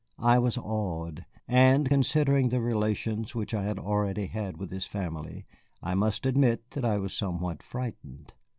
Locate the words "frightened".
7.61-8.33